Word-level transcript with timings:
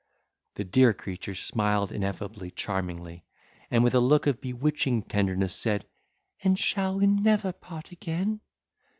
The 0.55 0.63
dear 0.63 0.93
creature 0.95 1.35
smiled 1.35 1.91
ineffably 1.91 2.49
charmingly, 2.49 3.23
and, 3.69 3.83
with 3.83 3.93
a 3.93 3.99
look 3.99 4.25
of 4.25 4.41
bewitching 4.41 5.03
tenderness, 5.03 5.55
said, 5.55 5.85
"and 6.43 6.57
shall 6.57 6.97
we 6.97 7.05
never 7.05 7.51
part 7.53 7.91
again?" 7.91 8.41